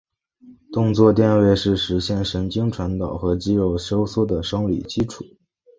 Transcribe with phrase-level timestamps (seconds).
[0.73, 5.23] 动作电位是实现神经传导和肌肉收缩的生理基础。